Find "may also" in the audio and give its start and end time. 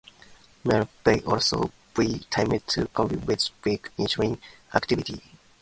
1.05-1.71